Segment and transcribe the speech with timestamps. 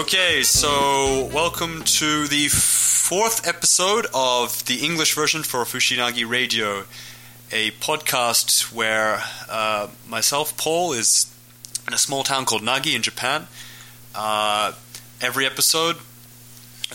[0.00, 6.84] Okay, so welcome to the fourth episode of the English version for Fushinagi Radio,
[7.52, 11.30] a podcast where uh, myself, Paul, is
[11.86, 13.46] in a small town called Nagi in Japan.
[14.14, 14.72] Uh,
[15.20, 15.96] every episode,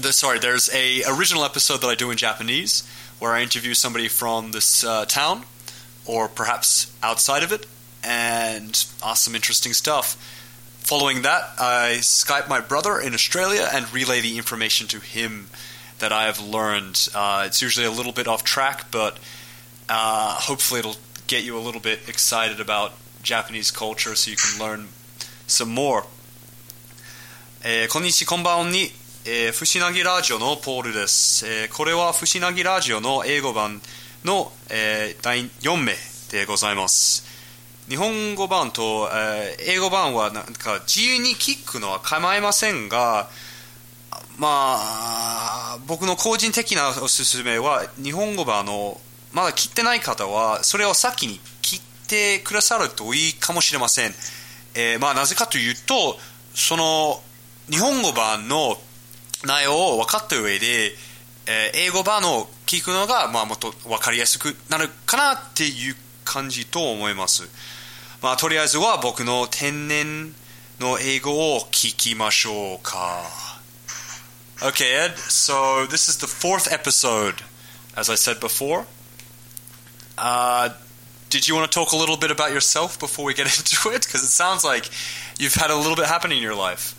[0.02, 4.08] the, sorry, there's a original episode that I do in Japanese where I interview somebody
[4.08, 5.44] from this uh, town
[6.08, 7.68] or perhaps outside of it
[8.04, 10.18] and ask some interesting stuff.
[10.85, 15.49] Following that, I Skype my brother in Australia and relay the information to him
[16.01, 17.09] that I have learned.
[17.15, 19.19] Uh, it's usually a little bit off track, but
[19.89, 20.97] uh, hopefully it'll
[21.27, 22.93] get you a little bit excited about
[23.23, 24.89] Japanese culture so you can learn
[25.47, 26.05] some more.
[27.63, 28.89] えー、こんにちこんばんに、
[29.27, 33.83] えー、ふしなぎラジオのポールです、えーこれはふしなぎラジオの英語版
[34.25, 35.93] の、えー第4名
[36.33, 37.24] でございます
[37.88, 43.30] 日本語版と、えー英語版はなんか自由に聞くのは構いませんが
[44.38, 49.00] まあ僕の個人的なおすすめは日本語版の
[49.34, 54.12] まだ切ってない方はそれを先に切ってくださるといいかもしれません、
[54.76, 56.18] えーまあ、なぜかというと
[56.54, 57.22] その
[57.70, 58.78] 日本語版の
[59.46, 60.66] 内容を分かった上で、
[61.48, 65.96] えー英語版を聞くのが、まあ、もっと分かりやすくなるかなっていう
[66.35, 67.49] 感じと思います、
[68.23, 70.35] まあ、とりあえずは僕の天然
[70.79, 73.51] の英語を聞きましょうか
[74.63, 77.37] Okay, Ed, so this is the fourth episode,
[77.97, 78.85] as I said before.
[80.19, 80.69] Uh,
[81.31, 84.05] did you want to talk a little bit about yourself before we get into it?
[84.05, 84.91] Because it sounds like
[85.39, 86.93] you've had a little bit happen in your life.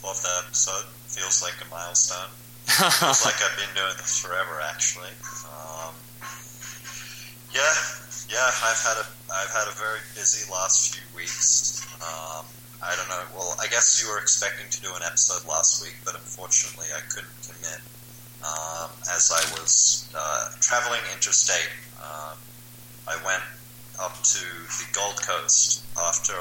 [0.00, 2.30] Fourth episode feels like a milestone.
[2.66, 5.12] Feels like I've been doing this forever, actually.
[5.44, 5.92] Um,
[7.53, 7.73] yeah,
[8.29, 8.49] yeah.
[8.63, 11.83] I've had a I've had a very busy last few weeks.
[12.01, 12.45] Um,
[12.81, 13.23] I don't know.
[13.35, 17.01] Well, I guess you were expecting to do an episode last week, but unfortunately, I
[17.13, 17.79] couldn't commit
[18.41, 21.69] um, as I was uh, traveling interstate.
[22.01, 22.37] Um,
[23.07, 23.43] I went
[23.99, 26.33] up to the Gold Coast after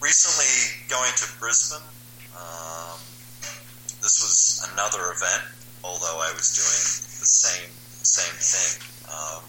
[0.00, 1.84] recently going to Brisbane.
[2.32, 2.96] Um,
[4.00, 5.44] this was another event,
[5.84, 6.80] although I was doing
[7.20, 7.68] the same
[8.00, 8.80] same thing.
[9.12, 9.44] Um,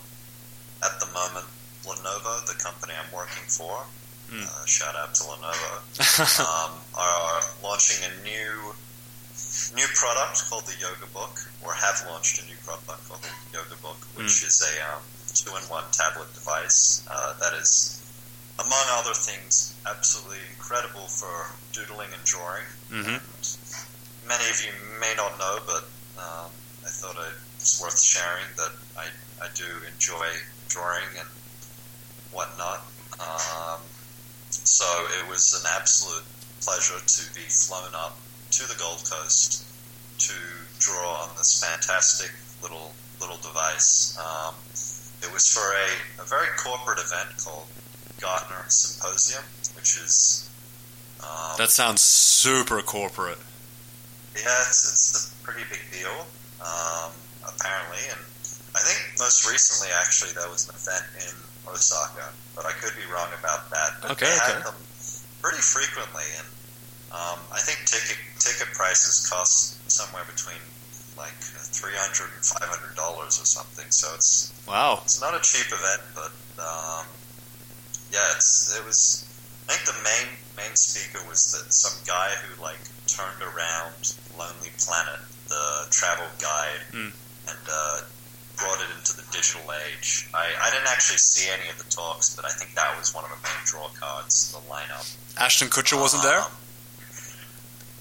[0.83, 1.45] at the moment,
[1.85, 3.85] Lenovo, the company I'm working for,
[4.31, 4.47] Mm.
[4.47, 5.73] uh, shout out to Lenovo,
[6.39, 8.73] um, are launching a new
[9.75, 13.75] new product called the Yoga Book, or have launched a new product called the Yoga
[13.81, 15.01] Book, which is a um,
[15.33, 17.99] two-in-one tablet device uh, that is,
[18.59, 22.63] among other things, absolutely incredible for doodling and drawing.
[22.89, 25.83] hmm And many of you may not know, but
[26.19, 26.51] um,
[26.85, 29.07] I thought it was worth sharing that I,
[29.43, 30.27] I do enjoy
[30.71, 31.27] drawing and
[32.31, 32.85] whatnot.
[33.19, 33.79] Um,
[34.49, 34.85] so
[35.19, 36.23] it was an absolute
[36.61, 38.17] pleasure to be flown up
[38.51, 39.65] to the Gold Coast
[40.19, 40.33] to
[40.79, 44.17] draw on this fantastic little little device.
[44.17, 44.55] Um,
[45.21, 47.67] it was for a, a very corporate event called
[48.19, 49.43] Gartner Symposium,
[49.75, 50.49] which is
[51.21, 53.37] um, That sounds super corporate.
[54.35, 56.25] yeah, it's, it's a pretty big deal,
[56.61, 57.11] um,
[57.45, 57.99] apparently.
[58.09, 58.19] And
[58.75, 61.35] I think most recently, actually, there was an event in
[61.67, 63.99] Osaka, but I could be wrong about that.
[64.01, 64.53] But Okay, they okay.
[64.55, 64.79] had them
[65.43, 66.47] pretty frequently, and
[67.11, 70.61] um, I think ticket ticket prices cost somewhere between
[71.19, 71.35] like
[71.75, 73.91] three hundred and five hundred dollars or something.
[73.91, 75.01] So it's Wow.
[75.03, 76.31] it's not a cheap event, but
[76.63, 77.05] um,
[78.11, 79.27] yeah, it's it was.
[79.67, 84.71] I think the main main speaker was that some guy who like turned around Lonely
[84.79, 85.19] Planet,
[85.51, 87.11] the travel guide, Mm.
[87.51, 87.99] and uh,
[88.61, 90.29] brought it into the digital age.
[90.33, 93.25] I, I didn't actually see any of the talks, but I think that was one
[93.25, 95.05] of the main draw cards, the lineup.
[95.37, 96.39] Ashton Kutcher wasn't there?
[96.39, 96.51] Um,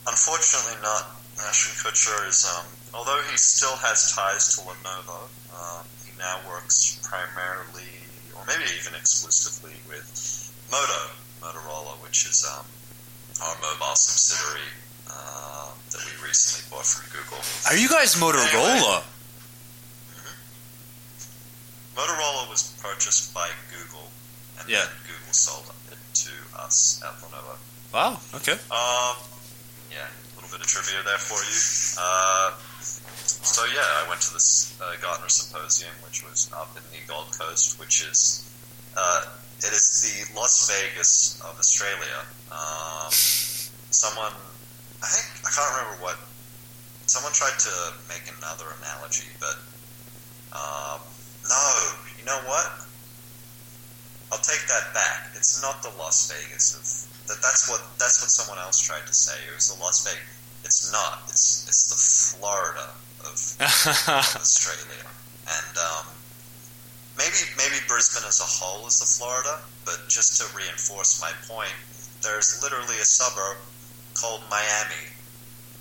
[0.06, 1.16] unfortunately, not.
[1.40, 5.24] Ashton Kutcher is, um, although he still has ties to Lenovo,
[5.56, 7.88] um, he now works primarily,
[8.36, 10.04] or maybe even exclusively, with
[10.70, 12.64] Moto, Motorola, which is um,
[13.42, 14.68] our mobile subsidiary
[15.08, 17.40] uh, that we recently bought from Google.
[17.72, 19.02] Are you guys Motorola?
[21.96, 24.10] Motorola was purchased by Google,
[24.58, 24.84] and Yeah.
[24.86, 27.56] then Google sold it to us at Lenovo.
[27.92, 28.20] Wow.
[28.34, 28.52] Okay.
[28.70, 29.16] Um,
[29.90, 31.58] yeah, a little bit of trivia there for you.
[31.98, 32.52] Uh,
[33.42, 37.36] so yeah, I went to this uh, Gartner Symposium, which was up in the Gold
[37.36, 38.44] Coast, which is
[38.96, 39.24] uh,
[39.58, 42.22] it is the Las Vegas of Australia.
[42.52, 43.10] Um,
[43.90, 44.32] someone,
[45.02, 46.16] I think I can't remember what.
[47.06, 49.58] Someone tried to make another analogy, but
[50.54, 51.00] um,
[51.50, 51.66] no,
[52.18, 52.86] you know what?
[54.30, 55.34] I'll take that back.
[55.34, 56.86] It's not the Las Vegas of
[57.26, 59.34] that that's what that's what someone else tried to say.
[59.50, 60.22] It was the Las Vegas.
[60.64, 61.26] It's not.
[61.28, 63.66] It's it's the Florida of, of
[64.38, 65.04] Australia,
[65.50, 66.06] and um,
[67.18, 69.58] maybe maybe Brisbane as a whole is the Florida.
[69.84, 71.74] But just to reinforce my point,
[72.22, 73.58] there's literally a suburb
[74.14, 75.10] called Miami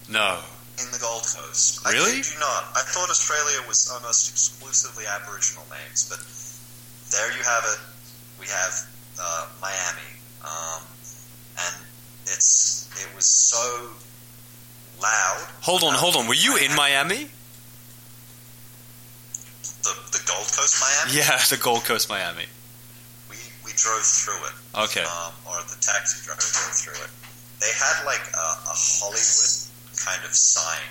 [0.10, 0.39] no.
[0.81, 1.85] In the Gold Coast.
[1.85, 2.11] Really?
[2.11, 2.71] I you not.
[2.75, 6.19] I thought Australia was almost exclusively Aboriginal names, but
[7.11, 7.79] there you have it.
[8.39, 8.73] We have
[9.19, 10.11] uh, Miami,
[10.43, 10.81] um,
[11.59, 11.75] and
[12.23, 13.91] it's it was so
[15.01, 15.47] loud.
[15.61, 16.27] Hold on, hold on.
[16.27, 17.27] Were you in Miami?
[19.83, 21.17] The the Gold Coast, Miami.
[21.19, 22.45] Yeah, the Gold Coast, Miami.
[23.29, 23.35] We
[23.65, 24.55] we drove through it.
[24.87, 25.03] Okay.
[25.03, 27.11] um, or the taxi driver drove through it.
[27.59, 29.69] They had like a, a Hollywood
[30.05, 30.87] kind of sign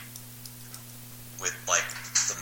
[1.41, 1.87] with like
[2.29, 2.37] the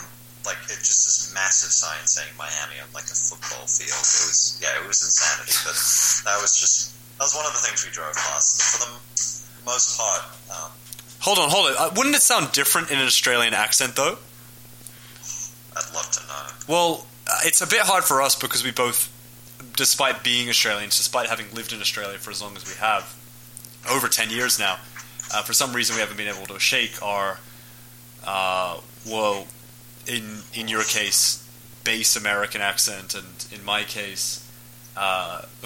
[0.44, 3.94] like it just this massive sign saying Miami on like a football field.
[3.94, 5.54] It was yeah, it was insanity.
[5.66, 5.76] But
[6.26, 8.62] that was just that was one of the things we drove past.
[8.62, 8.92] For the
[9.66, 10.70] most part, um,
[11.20, 11.74] Hold on, hold on.
[11.76, 14.18] Uh, wouldn't it sound different in an Australian accent, though?
[15.76, 16.46] I'd love to know.
[16.68, 19.10] Well, uh, it's a bit hard for us because we both,
[19.74, 23.12] despite being Australians, despite having lived in Australia for as long as we have,
[23.90, 24.78] over 10 years now,
[25.34, 27.38] uh, for some reason we haven't been able to shake our,
[28.24, 28.78] uh,
[29.08, 29.46] well,
[30.06, 31.42] in, in your case,
[31.84, 34.48] base American accent, and in my case,
[34.96, 35.42] uh,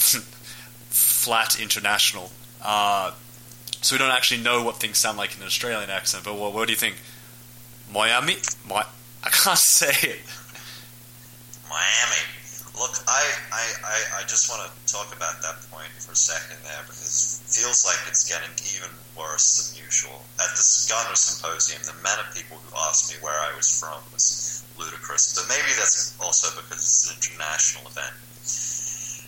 [0.89, 2.31] flat international.
[2.63, 3.13] Uh,
[3.83, 6.53] so we don't actually know what things sound like in an Australian accent, but what,
[6.53, 6.97] what do you think?
[7.93, 8.37] Miami?
[8.69, 8.83] Mi-
[9.25, 10.21] I can't say it.
[11.69, 12.23] Miami.
[12.81, 13.21] Look, I,
[13.53, 17.45] I, I, I just want to talk about that point for a second there because
[17.45, 20.25] it feels like it's getting even worse than usual.
[20.41, 24.01] At this Gartner Symposium, the amount of people who asked me where I was from
[24.17, 25.37] was ludicrous.
[25.37, 28.17] But maybe that's also because it's an international event.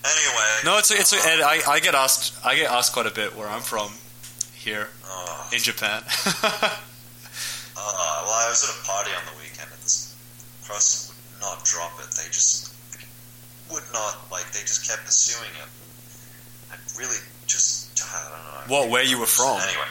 [0.00, 0.52] Anyway.
[0.64, 3.36] No, it's it's uh, Ed, I, I get asked I get asked quite a bit
[3.36, 3.92] where I'm from
[4.56, 6.00] here uh, in Japan.
[6.40, 6.72] Uh,
[7.76, 10.16] well, I was at a party on the weekend, and this
[10.64, 12.08] person would not drop it.
[12.16, 12.71] They just
[13.72, 14.50] would not like.
[14.52, 15.68] They just kept pursuing it.
[16.72, 18.76] I really just I don't know.
[18.76, 19.60] What, where you were from?
[19.60, 19.88] Anyway,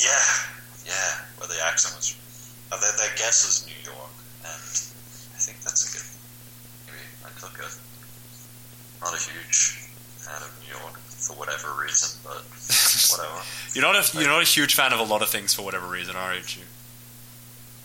[0.00, 0.24] yeah,
[0.84, 2.16] yeah, where the accent was.
[2.72, 4.60] Uh, their, their guess was New York, and
[5.34, 6.06] I think that's a good.
[6.88, 7.72] Maybe I took it.
[9.00, 9.84] Not a huge
[10.24, 12.40] fan of New York for whatever reason, but
[13.12, 13.40] whatever.
[13.74, 15.86] you're not a you're not a huge fan of a lot of things for whatever
[15.86, 16.64] reason, aren't you?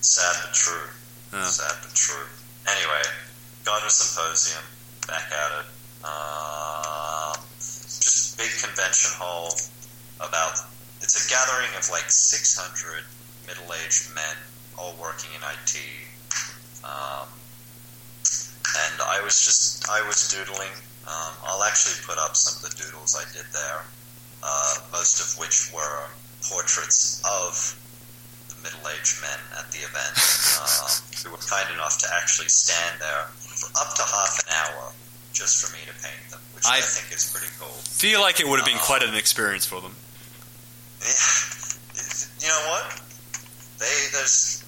[0.00, 0.88] Sad but true.
[1.32, 1.48] Yeah.
[1.48, 2.28] Sad but true.
[2.68, 3.02] Anyway,
[3.64, 4.62] Gartner Symposium,
[5.08, 5.68] back at it.
[6.04, 9.56] Um, just big convention hall.
[10.20, 10.54] About
[11.00, 13.02] it's a gathering of like 600
[13.46, 14.36] middle-aged men,
[14.78, 15.74] all working in IT.
[16.84, 17.26] Um,
[18.76, 20.70] and I was just I was doodling.
[21.08, 23.82] Um, I'll actually put up some of the doodles I did there,
[24.44, 26.06] uh, most of which were
[26.42, 27.56] portraits of
[28.62, 30.14] middle-aged men at the event
[30.62, 30.90] um,
[31.22, 34.92] who were kind enough to actually stand there for up to half an hour
[35.32, 37.72] just for me to paint them, which I, I- think is pretty cool.
[37.88, 39.94] Feel like it would have been Uh, quite an experience for them.
[42.40, 43.00] You know what?
[43.78, 44.62] They there's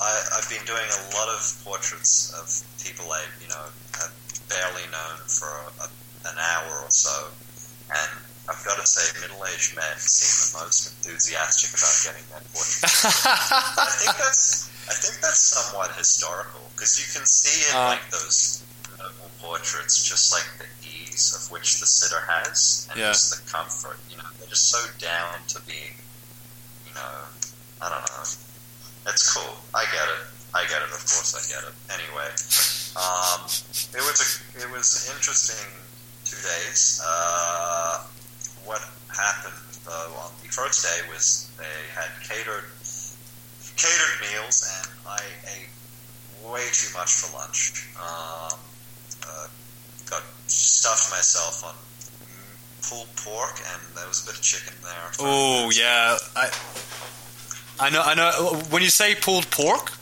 [0.00, 2.48] I, I've been doing a lot of portraits of
[2.84, 3.64] people I you know
[4.00, 4.12] have
[4.48, 5.48] barely known for
[5.80, 5.88] a,
[6.28, 7.28] an hour or so,
[7.90, 8.10] and
[8.48, 13.26] I've got to say, middle-aged men seem the most enthusiastic about getting their portraits.
[13.26, 17.98] I think that's I think that's somewhat historical because you can see in Uh.
[17.98, 18.62] like those
[18.98, 23.10] noble portraits just like the ease of which the sitter has and Yeah.
[23.10, 23.98] just the comfort.
[24.10, 25.98] You know, they're just so down to being,
[26.86, 27.14] you know,
[27.82, 28.24] I don't know.
[29.10, 29.58] It's cool.
[29.74, 30.22] I get it.
[30.54, 30.90] I get it.
[30.94, 31.74] Of course, I get it.
[31.90, 32.30] Anyway,
[32.94, 33.42] um,
[33.90, 34.28] it was a
[34.62, 35.66] it was interesting
[36.24, 37.02] two days.
[37.04, 38.02] Uh,
[38.66, 39.54] what happened
[39.86, 42.66] though on the first day was they had catered
[43.76, 45.20] catered meals, and I
[45.54, 45.68] ate
[46.44, 47.86] way too much for lunch.
[47.96, 48.58] Um,
[49.26, 49.46] uh,
[50.10, 51.74] got stuffed myself on
[52.82, 55.10] pulled pork, and there was a bit of chicken there.
[55.20, 56.50] Oh yeah, I
[57.78, 58.60] I know I know.
[58.70, 59.92] When you say pulled pork,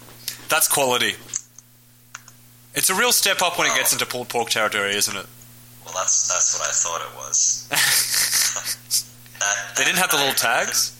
[0.49, 1.15] that's quality.
[2.75, 5.27] It's a real step up when it gets into pulled pork territory, isn't it?
[5.85, 7.69] Well, that's that's what I thought it was.
[9.45, 10.97] That, they didn't have the little tags.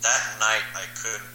[0.00, 1.28] That night, I couldn't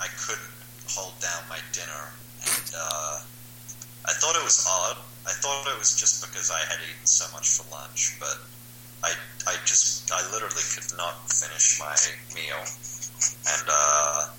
[0.00, 0.56] I couldn't
[0.88, 2.04] hold down my dinner,
[2.48, 3.20] and uh,
[4.08, 4.96] I thought it was odd.
[5.28, 8.40] I thought it was just because I had eaten so much for lunch, but
[9.04, 9.12] I
[9.44, 11.92] I just I literally could not finish my
[12.32, 12.64] meal,
[13.52, 14.32] and uh,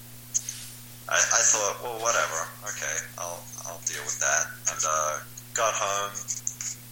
[1.05, 5.21] I, I thought, well, whatever, okay, I'll I'll deal with that, and uh,
[5.53, 6.17] got home,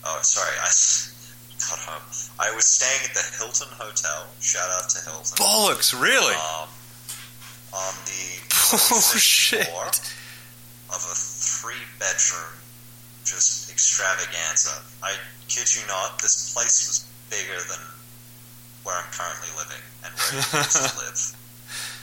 [0.05, 0.69] Oh, sorry, I
[2.39, 4.27] I was staying at the Hilton Hotel.
[4.39, 5.37] Shout out to Hilton.
[5.37, 6.35] Bollocks, really?
[6.35, 6.69] Um,
[7.73, 8.23] on the
[8.73, 9.67] oh, shit.
[9.67, 9.85] floor
[10.89, 12.55] of a three-bedroom,
[13.25, 14.81] just extravaganza.
[15.03, 15.13] I
[15.47, 17.81] kid you not, this place was bigger than
[18.83, 21.19] where I'm currently living and where I used to live.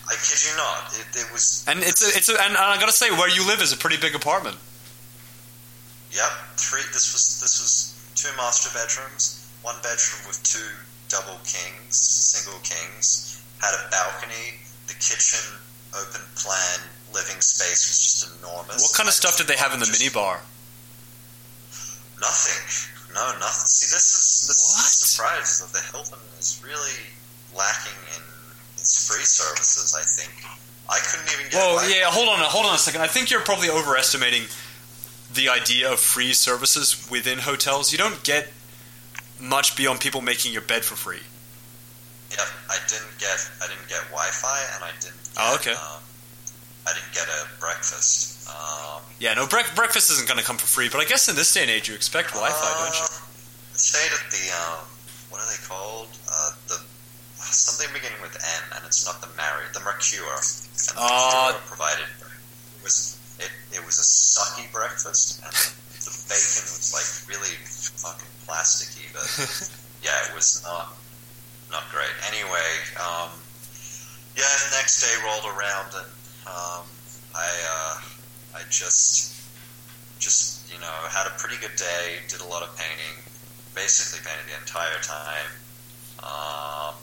[0.07, 0.95] I kid you not.
[0.95, 1.65] It, it was.
[1.67, 3.97] And it's a, it's a, and I gotta say, where you live is a pretty
[3.97, 4.57] big apartment.
[6.13, 6.83] Yep, three.
[6.93, 10.67] This was this was two master bedrooms, one bedroom with two
[11.09, 13.43] double kings, single kings.
[13.61, 14.61] Had a balcony.
[14.87, 15.41] The kitchen,
[15.95, 16.79] open plan
[17.13, 18.83] living space was just enormous.
[18.83, 20.39] What kind of stuff did they have in the minibar?
[22.21, 22.63] Nothing.
[23.15, 23.67] No, nothing.
[23.67, 24.87] See, this is this What?
[24.87, 27.01] is the surprise that the Hilton is really
[27.57, 28.23] lacking in
[28.75, 29.95] its free services.
[29.97, 30.33] I think
[30.89, 31.57] I couldn't even get.
[31.59, 33.01] Whoa, yeah, hold on, hold on a second.
[33.03, 34.45] I think you're probably overestimating
[35.33, 37.91] the idea of free services within hotels.
[37.93, 38.49] You don't get
[39.41, 41.23] much beyond people making your bed for free.
[42.31, 45.15] Yep, I didn't get I didn't get Wi-Fi, and I didn't.
[45.23, 45.73] Get, Oh, okay.
[45.73, 46.03] Um,
[46.87, 48.49] I didn't get a breakfast.
[48.49, 51.35] Um, Yeah, no, brec- breakfast isn't going to come for free, but I guess in
[51.37, 53.05] this day and age you expect Wi-Fi, don't you?
[53.05, 54.87] uh, stayed at the um,
[55.31, 56.09] what are they called?
[56.31, 56.79] Uh, the
[57.39, 60.23] something beginning with M, and it's not the Marriott, the Mercure.
[60.27, 66.11] And the Uh, Mercure provided it was it, it was a sucky breakfast, and the,
[66.11, 67.55] the bacon was like really
[68.03, 69.11] fucking plasticky.
[69.13, 69.27] But
[70.03, 70.95] yeah, it was not
[71.71, 72.15] not great.
[72.31, 73.31] Anyway, um,
[74.37, 76.11] yeah, the next day rolled around, and
[76.47, 76.85] um,
[77.35, 77.95] I uh,
[78.57, 79.35] I just
[80.19, 82.19] just you know had a pretty good day.
[82.29, 83.23] Did a lot of painting.
[83.75, 85.51] Basically painted the entire time.
[86.25, 86.97] Um,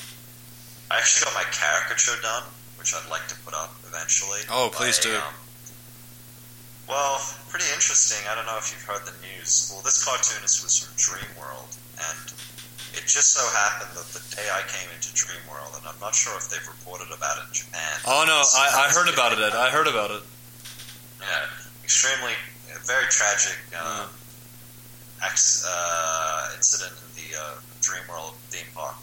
[0.90, 2.44] I actually got my caricature done,
[2.80, 4.40] which I'd like to put up eventually.
[4.50, 5.16] Oh, please do.
[5.16, 5.34] um,
[6.88, 8.20] well, pretty interesting.
[8.28, 9.72] I don't know if you've heard the news.
[9.72, 12.28] Well, this cartoonist was from Dreamworld, and
[12.94, 16.36] it just so happened that the day I came into Dreamworld, and I'm not sure
[16.38, 17.94] if they've reported about it in Japan.
[18.06, 19.40] Oh no, I, I heard about it.
[19.40, 19.54] Ed.
[19.54, 20.24] I heard about it.
[21.20, 21.48] Yeah,
[21.84, 22.34] extremely,
[22.86, 24.10] very tragic um,
[25.24, 28.96] ex, uh, incident in the uh, Dreamworld theme park,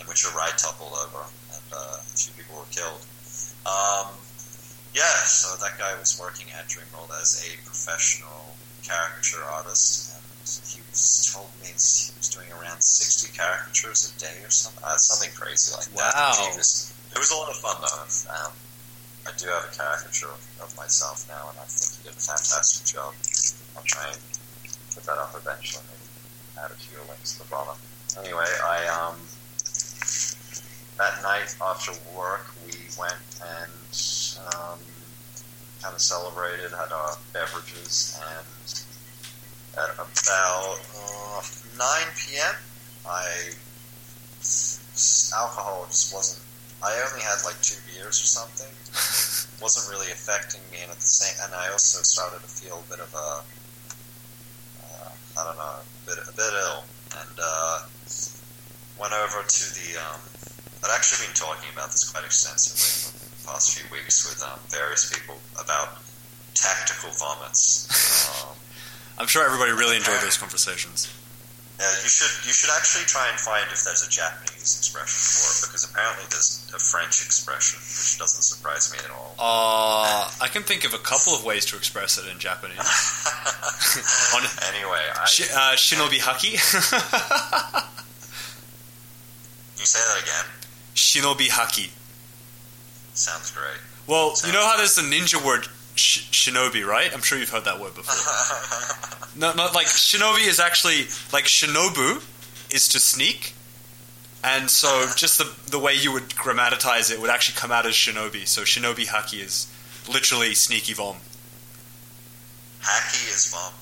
[0.00, 3.02] in which a ride toppled over and uh, a few people were killed.
[3.66, 4.14] Um,
[4.94, 10.24] yeah, so that guy was working at Dreamworld as a professional caricature artist, and
[10.64, 14.96] he was told me he was doing around sixty caricatures a day or something, uh,
[14.96, 16.14] something crazy like that.
[16.14, 16.56] Wow.
[16.56, 18.08] It was a lot of fun though.
[18.32, 18.52] Um,
[19.26, 22.20] I do have a caricature of, of myself now, and I think he did a
[22.20, 23.12] fantastic job.
[23.76, 24.20] I'll try and
[24.94, 25.84] put that up eventually.
[25.84, 27.76] Maybe add a few links to the bottom.
[28.16, 29.20] Anyway, I um
[30.96, 33.70] that night after work we went and
[34.54, 34.78] um,
[35.82, 38.46] kind of celebrated, had our beverages, and
[39.78, 41.42] at about uh,
[41.78, 42.54] 9 p.m.
[43.06, 43.54] I
[45.34, 46.42] alcohol just wasn't.
[46.82, 48.70] I only had like two beers or something.
[49.62, 52.90] wasn't really affecting me, and at the same, and I also started to feel a
[52.90, 53.28] bit of a,
[54.82, 56.84] uh, I don't know, a bit, a bit ill,
[57.18, 57.82] and uh,
[58.98, 59.98] went over to the.
[59.98, 60.20] Um,
[60.84, 63.17] I'd actually been talking about this quite extensively
[63.48, 65.98] past few weeks with um, various people about
[66.54, 67.88] tactical vomits.
[68.44, 68.54] Um,
[69.18, 71.08] I'm sure everybody really enjoyed those conversations.
[71.80, 75.50] yeah, you should you should actually try and find if there's a Japanese expression for
[75.50, 79.34] it because apparently there's a French expression, which doesn't surprise me at all.
[79.38, 82.78] Uh, I can think of a couple of ways to express it in Japanese.
[84.36, 84.42] On-
[84.74, 86.52] anyway, I, Shi- uh, shinobi haki.
[89.78, 90.44] you say that again.
[90.94, 91.90] shinobi haki.
[93.18, 93.78] Sounds great.
[94.06, 97.12] Well, you know how there's the ninja word sh- shinobi, right?
[97.12, 98.14] I'm sure you've heard that word before.
[99.36, 102.16] No, not like shinobi is actually like shinobu
[102.74, 103.52] is to sneak,
[104.42, 107.92] and so just the the way you would grammatize it would actually come out as
[107.94, 108.48] shinobi.
[108.48, 109.72] So shinobi haki is
[110.12, 111.18] literally sneaky vom.
[112.82, 113.74] Haki is bomb.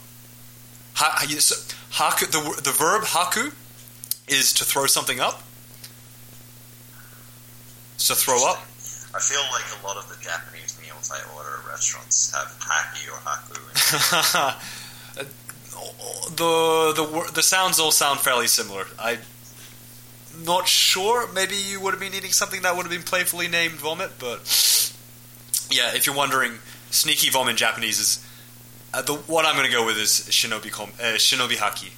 [0.96, 1.54] Ha, ha- so,
[1.92, 3.54] haku, the the verb haku
[4.28, 5.42] is to throw something up.
[7.96, 8.62] So throw up.
[9.16, 13.08] I feel like a lot of the Japanese meals I order at restaurants have haki
[13.08, 13.56] or haku.
[15.18, 15.26] In
[16.36, 18.84] the the the sounds all sound fairly similar.
[18.98, 19.18] I
[20.44, 21.32] not sure.
[21.32, 24.40] Maybe you would have been eating something that would have been playfully named vomit, but
[25.70, 25.94] yeah.
[25.94, 26.58] If you're wondering,
[26.90, 28.26] sneaky vom in Japanese is
[28.92, 31.90] uh, the what I'm going to go with is shinobi uh, shinobi haki.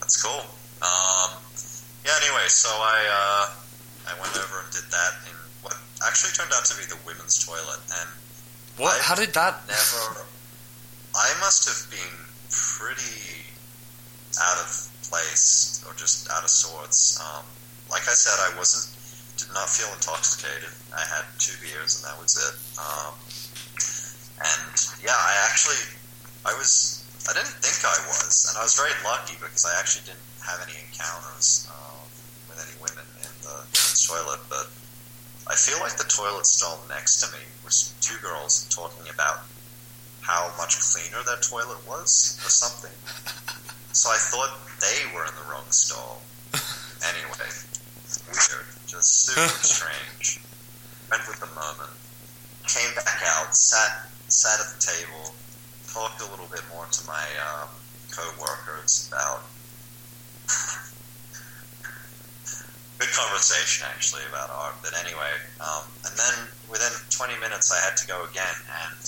[0.00, 0.40] That's cool.
[0.82, 1.38] Um,
[2.04, 2.18] yeah.
[2.20, 3.54] Anyway, so I uh,
[4.08, 7.44] I went over and did that in what actually turned out to be the women's
[7.44, 8.08] toilet, and
[8.76, 8.98] What?
[8.98, 9.66] I- How did that?
[9.68, 10.24] never.
[11.14, 12.16] I must have been
[12.50, 13.44] pretty
[14.40, 14.70] out of
[15.10, 17.18] place or just out of sorts.
[17.20, 17.44] Um,
[17.90, 18.94] like I said, I wasn't
[19.38, 20.70] did not feel intoxicated.
[20.94, 22.54] I had two beers and that was it.
[22.78, 23.14] Um,
[24.42, 25.80] and yeah, I actually
[26.46, 30.06] I was I didn't think I was, and I was very lucky because I actually
[30.08, 32.00] didn't have any encounters um,
[32.48, 33.32] with any women in
[33.72, 34.40] the toilet.
[34.48, 34.66] But
[35.46, 39.44] I feel like the toilet stall next to me was two girls talking about
[40.20, 42.92] how much cleaner their toilet was or something.
[43.98, 46.22] So I thought they were in the wrong stall.
[47.02, 47.50] Anyway,
[48.30, 50.38] weird, just super strange.
[51.10, 51.90] Went with the moment.
[52.68, 55.34] Came back out, sat sat at the table,
[55.90, 57.68] talked a little bit more to my um,
[58.14, 59.42] co-workers about
[62.98, 64.74] good conversation actually about art.
[64.82, 66.34] But anyway, um, and then
[66.70, 68.98] within 20 minutes I had to go again, and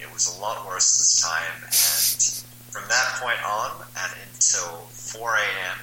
[0.00, 1.54] it was a lot worse this time.
[1.62, 2.18] And
[2.74, 5.78] from that point on, and until 4 a.m.,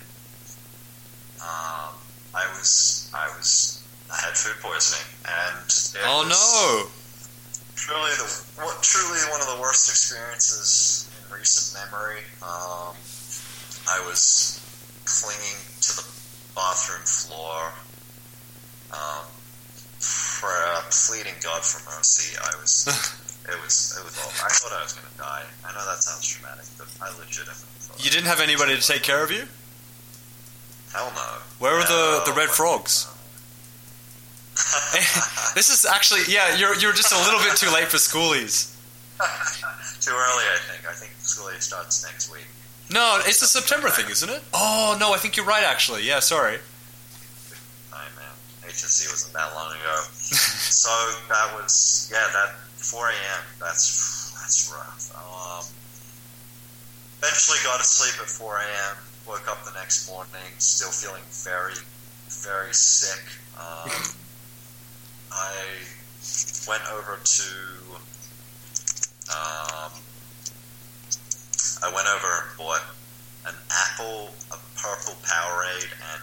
[1.41, 1.95] um,
[2.35, 5.67] I was I was I had food poisoning, and
[6.03, 6.91] oh no!
[7.75, 8.27] Truly the
[8.63, 12.19] what, truly one of the worst experiences in recent memory.
[12.41, 12.95] Um,
[13.88, 14.59] I was
[15.05, 16.14] clinging to the
[16.55, 17.71] bathroom floor,
[18.95, 19.27] um,
[20.00, 22.38] for, uh, pleading God for mercy.
[22.39, 22.88] I was,
[23.50, 24.45] it was, it was awful.
[24.45, 25.43] I thought I was going to die.
[25.65, 29.03] I know that sounds dramatic, but I legitimately thought You didn't have anybody to take
[29.03, 29.45] care of you?
[30.93, 31.29] Hell no.
[31.59, 33.12] Where were the, the red frogs?
[35.55, 36.55] this is actually yeah.
[36.55, 38.71] You're you're just a little bit too late for schoolies.
[40.01, 40.88] Too early, I think.
[40.88, 42.47] I think school year starts next week.
[42.92, 44.44] No, it's the September thing, isn't it?
[44.54, 45.63] Oh no, I think you're right.
[45.63, 46.20] Actually, yeah.
[46.20, 46.60] Sorry.
[47.92, 48.36] I man,
[48.70, 50.03] HSC wasn't that long ago.
[50.22, 50.90] so
[51.29, 53.44] that was yeah, that 4 a.m.
[53.59, 55.09] That's that's rough.
[55.18, 55.66] Um,
[57.22, 58.98] eventually got to sleep at 4 a.m.
[59.27, 61.74] Woke up the next morning, still feeling very,
[62.29, 63.25] very sick.
[63.57, 63.90] Um,
[65.31, 65.53] I
[66.70, 67.50] went over to.
[69.33, 69.92] Um,
[71.83, 72.85] I went over and bought
[73.48, 76.22] an apple, a purple Powerade, and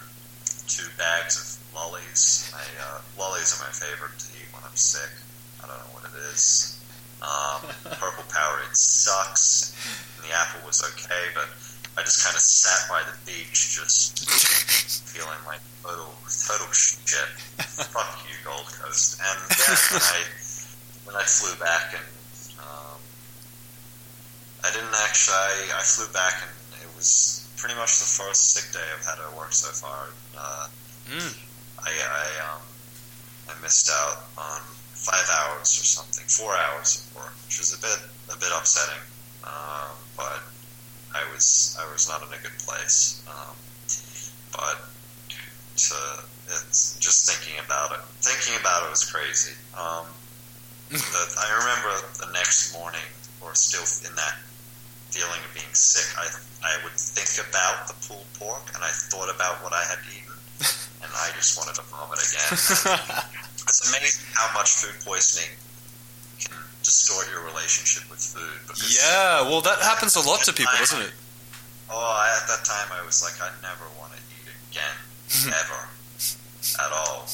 [0.67, 2.51] two bags of lollies.
[2.55, 5.09] I, uh, lollies are my favorite to eat when I'm sick.
[5.63, 6.79] I don't know what it is.
[7.21, 7.61] Um,
[7.99, 9.75] purple Powerade sucks,
[10.17, 11.47] and the apple was okay, but
[11.95, 14.25] I just kind of sat by the beach, just
[15.07, 17.29] feeling like total, total shit.
[17.93, 19.21] Fuck you, Gold Coast.
[19.21, 20.19] And yeah, when I
[21.05, 22.03] when I flew back and
[24.63, 25.35] I didn't actually.
[25.35, 29.19] I, I flew back and it was pretty much the first sick day I've had
[29.19, 30.09] at work so far.
[30.37, 30.67] Uh,
[31.03, 31.35] Mm.
[31.83, 32.61] I I, um,
[33.49, 34.61] I missed out on
[34.95, 37.99] five hours or something, four hours of work, which was a bit
[38.31, 39.03] a bit upsetting.
[39.43, 40.39] Um, but
[41.13, 43.21] I was I was not in a good place.
[43.27, 43.55] Um,
[44.55, 44.79] but
[45.75, 45.95] to
[46.47, 49.55] it's just thinking about it, thinking about it was crazy.
[49.75, 50.07] Um,
[50.89, 53.07] the, I remember the next morning,
[53.41, 54.35] or still in that
[55.13, 56.25] feeling of being sick, I
[56.65, 60.33] I would think about the pulled pork, and I thought about what I had eaten,
[61.05, 62.49] and I just wanted to vomit again.
[63.61, 65.53] it's amazing how much food poisoning
[66.41, 68.57] can distort your relationship with food.
[68.65, 71.13] Because, yeah, well, that happens a lot to people, doesn't it?
[71.93, 74.97] Oh, I, at that time I was like, I never want to eat again,
[75.61, 75.81] ever,
[76.81, 77.29] at all.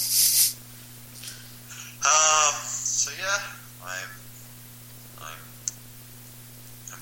[2.04, 2.56] Um.
[3.00, 3.40] So yeah,
[3.84, 4.19] I'm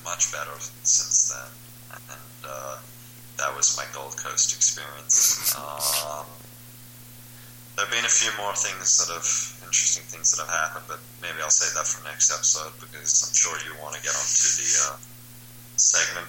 [0.04, 1.50] much better since then,
[2.10, 2.78] and uh,
[3.38, 5.54] that was my Gold Coast experience.
[5.56, 6.26] Um,
[7.76, 9.28] there have been a few more things that have
[9.62, 13.34] interesting things that have happened, but maybe I'll save that for next episode because I'm
[13.34, 14.96] sure you want to get onto the uh,
[15.78, 16.26] segment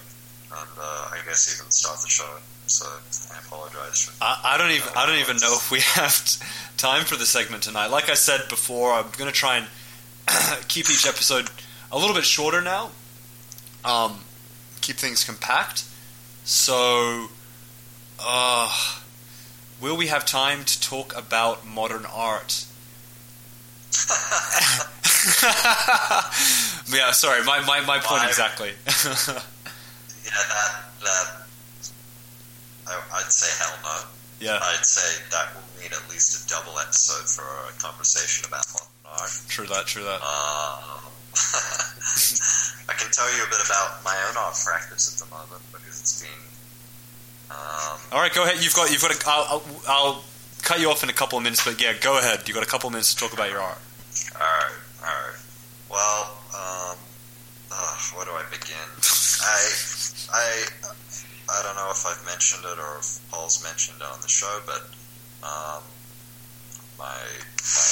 [0.52, 2.30] and uh, I guess even start the show.
[2.66, 2.86] So
[3.34, 4.14] I apologize for.
[4.22, 6.44] I, I don't even I don't even know if we have t-
[6.76, 7.88] time for the segment tonight.
[7.88, 9.66] Like I said before, I'm going to try and
[10.68, 11.50] keep each episode
[11.90, 12.90] a little bit shorter now.
[13.84, 14.24] Um,
[14.80, 15.84] keep things compact.
[16.44, 17.28] So,
[18.18, 18.74] uh,
[19.80, 22.66] will we have time to talk about modern art?
[26.92, 28.72] yeah, sorry, my, my, my point exactly.
[30.30, 31.26] Yeah, that that
[32.86, 34.06] I, I'd say hell no.
[34.38, 38.64] yeah, I'd say that will need at least a double episode for a conversation about
[38.72, 39.30] modern art.
[39.48, 40.22] true that, true that.
[40.22, 41.09] Um,
[42.88, 46.00] I can tell you a bit about my own art practice at the moment because
[46.00, 46.42] it's been.
[47.50, 48.62] Um, All right, go ahead.
[48.62, 49.10] You've got you've got.
[49.14, 50.24] A, I'll, I'll I'll
[50.62, 52.46] cut you off in a couple of minutes, but yeah, go ahead.
[52.46, 53.78] You've got a couple of minutes to talk about your art.
[54.34, 55.38] Alright, alright.
[55.90, 56.96] Well, um,
[57.72, 58.88] uh, where do I begin?
[59.42, 59.60] I
[60.32, 60.66] I
[61.50, 64.60] I don't know if I've mentioned it or if Paul's mentioned it on the show,
[64.66, 64.82] but
[65.42, 65.82] um,
[66.98, 67.90] my my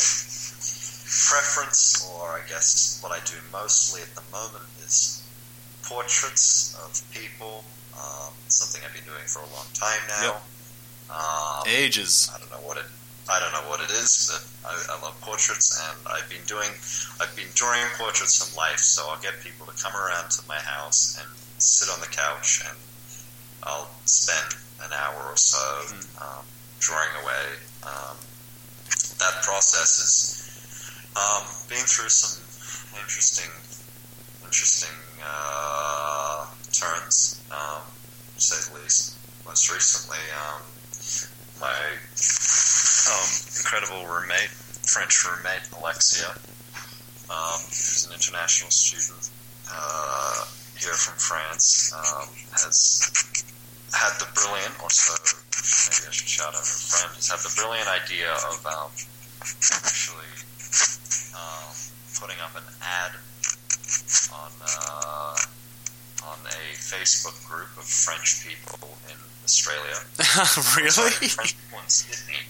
[1.19, 5.27] preference, or I guess what I do mostly at the moment, is
[5.83, 7.65] portraits of people.
[7.99, 10.39] Um, something I've been doing for a long time now.
[10.39, 10.43] Yep.
[11.11, 12.31] Um, Ages.
[12.33, 12.87] I don't know what it.
[13.29, 16.71] I don't know what it is, but I, I love portraits, and I've been doing.
[17.21, 20.61] I've been drawing portraits from life, so I'll get people to come around to my
[20.63, 21.29] house and
[21.61, 22.79] sit on the couch, and
[23.65, 24.55] I'll spend
[24.85, 25.59] an hour or so
[26.23, 26.45] um,
[26.79, 27.45] drawing away.
[27.83, 28.17] Um,
[29.19, 30.39] that process is
[31.17, 32.43] um, been through some
[33.01, 33.51] interesting,
[34.45, 37.83] interesting uh, turns, um,
[38.37, 39.17] to say the least.
[39.47, 40.61] Most recently, um,
[41.61, 41.73] my
[43.09, 44.53] um, incredible roommate,
[44.85, 46.29] French roommate Alexia,
[47.33, 49.31] um, who's an international student
[49.73, 50.45] uh,
[50.77, 53.09] here from France, um, has
[53.93, 55.17] had the brilliant, or so
[55.91, 58.61] maybe I should shout out her friend, has had the brilliant idea of
[59.73, 60.38] actually
[62.21, 63.13] putting up an ad
[64.33, 65.37] on uh,
[66.25, 69.97] on a Facebook group of French people in Australia.
[70.77, 70.91] really?
[70.91, 72.43] Sorry, French people in Sydney,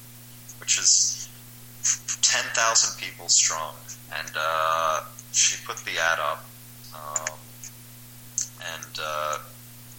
[0.59, 1.29] which is
[2.23, 3.75] 10,000 people strong.
[4.19, 5.01] And uh,
[5.33, 6.45] she put the ad up,
[6.95, 7.37] um,
[8.75, 9.39] and uh,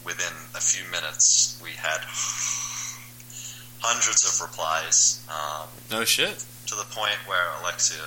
[0.04, 2.02] within a few minutes, we had
[3.82, 6.44] hundreds of replies um, No shit.
[6.66, 8.02] to the point where Alexia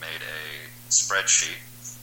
[0.00, 0.55] made a
[0.90, 1.58] spreadsheet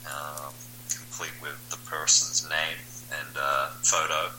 [0.07, 0.53] um,
[0.89, 2.77] complete with the person's name
[3.19, 4.31] and uh, photo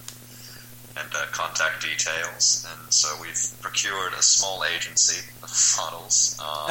[0.96, 2.66] and uh, contact details.
[2.70, 6.38] And so we've procured a small agency of models.
[6.40, 6.46] Um,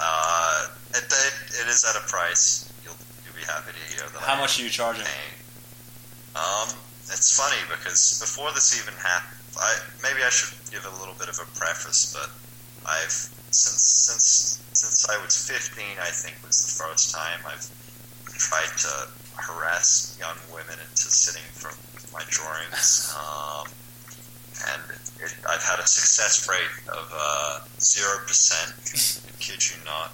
[0.00, 2.72] uh, it, it, it is at a price.
[2.82, 4.22] You'll, you'll be happy to hear that.
[4.22, 5.04] How I much are you charging?
[5.04, 5.34] paying.
[6.34, 6.68] Um,
[7.06, 11.28] it's funny because before this even happened, I maybe I should give a little bit
[11.28, 12.28] of a preface, but
[12.88, 17.70] I've since since since I was 15, I think was the first time I've
[18.26, 21.70] tried to harass young women into sitting for
[22.12, 23.66] my drawings, um,
[24.70, 24.82] and
[25.20, 28.74] it, I've had a success rate of uh, zero percent.
[29.38, 30.12] Kid you not,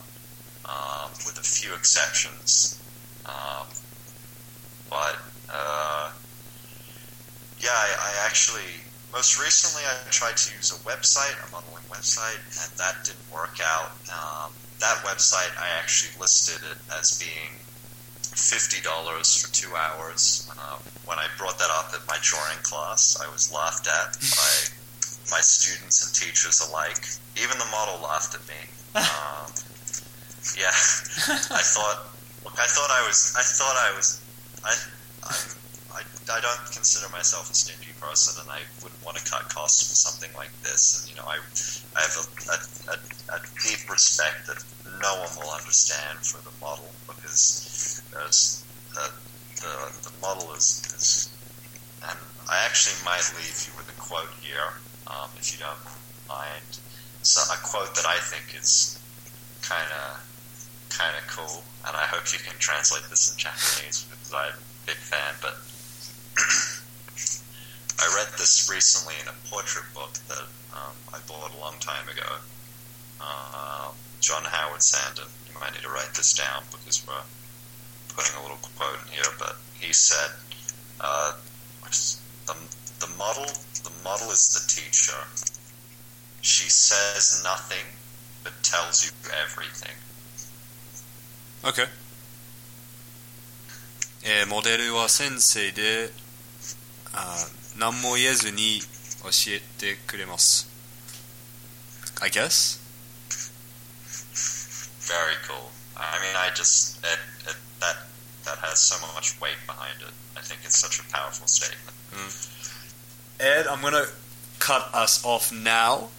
[0.65, 2.81] um, with a few exceptions.
[3.27, 3.67] Um,
[4.89, 5.17] but
[5.53, 6.11] uh,
[7.61, 8.81] yeah, I, I actually
[9.13, 13.59] most recently I tried to use a website, a modeling website, and that didn't work
[13.63, 13.91] out.
[14.11, 17.59] Um, that website I actually listed it as being
[18.23, 20.49] fifty dollars for two hours.
[20.57, 24.53] Uh, when I brought that up at my drawing class, I was laughed at by
[25.31, 27.05] my students and teachers alike.
[27.37, 28.61] Even the model laughed at me.
[28.95, 29.51] Um,
[30.57, 30.71] yeah,
[31.51, 32.07] I thought.
[32.45, 33.35] Look, I thought I was.
[33.37, 34.23] I thought I was.
[34.65, 34.73] I.
[35.29, 35.61] I'm,
[36.29, 39.95] I, don't consider myself a stingy person, and I wouldn't want to cut costs for
[39.95, 41.01] something like this.
[41.01, 41.39] And you know, I,
[41.97, 42.57] I have a, a,
[42.93, 42.97] a,
[43.37, 44.63] a deep respect that
[45.01, 49.11] no one will understand for the model because there's the,
[49.63, 51.31] the, the model is, is,
[52.03, 52.19] and
[52.51, 54.75] I actually might leave you with a quote here,
[55.07, 55.81] um, if you don't
[56.29, 56.79] mind.
[57.23, 58.99] So a quote that I think is
[59.63, 60.27] kind of
[60.91, 64.87] kind of cool, and I hope you can translate this in Japanese because I'm a
[64.87, 65.35] big fan.
[65.41, 65.57] But
[68.01, 72.09] I read this recently in a portrait book that um, I bought a long time
[72.09, 72.37] ago.
[73.21, 77.15] Uh, John Howard Sanden, you might need to write this down because we're
[78.15, 80.31] putting a little quote in here, but he said,
[81.01, 81.33] uh,
[82.47, 82.57] the,
[83.01, 83.47] the model
[83.85, 85.17] the model is the teacher.
[86.43, 87.85] She says nothing,
[88.45, 89.11] but tells you
[89.43, 89.97] everything.
[91.65, 91.87] Okay.
[94.25, 94.45] E,
[97.14, 97.36] あ
[97.78, 98.80] 何も言えずに
[99.24, 100.68] 教えてくれます
[102.22, 102.80] I guess
[105.06, 105.70] Very cool.
[105.96, 107.96] I mean, I just it, it, that
[108.46, 110.12] that has so much weight behind it.
[110.36, 111.94] I think it's such a powerful statement.
[113.40, 114.06] Ed, I'm gonna
[114.60, 116.10] cut us off now.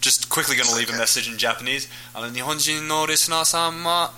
[0.00, 1.88] Just quickly gonna leave a message in Japanese.
[2.14, 4.12] あの日本人のリスナーさんは、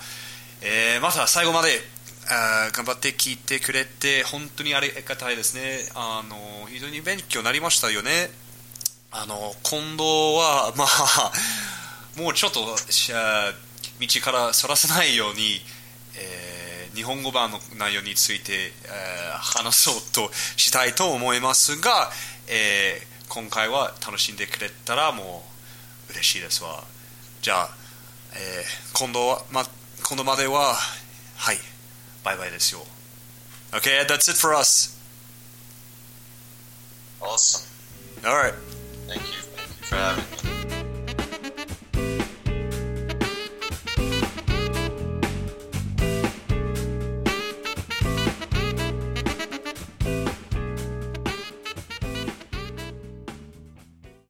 [0.61, 1.81] えーまた最後まで
[2.28, 5.88] あ頑張って聞いてくれて本当にありがたいですね。
[5.94, 8.30] あの非常に勉強になりましたよね。
[9.10, 10.04] あの今度
[10.34, 11.32] はまあ
[12.16, 13.52] もうちょっとゃ
[14.00, 15.60] 道からそらさないように、
[16.16, 16.62] えー
[16.94, 22.10] 日本語版の内容について、えー話そうとしたいと思いますが、
[22.48, 25.42] えー今回は楽しんでくれたらも
[26.10, 26.84] う嬉しいですわ
[27.40, 27.70] じゃあ、
[28.34, 29.64] え今度は、ま、
[30.06, 30.74] 今度までは
[31.36, 31.56] はい
[32.22, 32.82] Bye, bye, this year.
[33.74, 34.98] Okay, Ed, that's it for us.
[37.20, 37.68] Awesome.
[38.26, 38.54] All right.
[39.06, 39.38] Thank you.
[39.40, 40.41] Thank you for having me.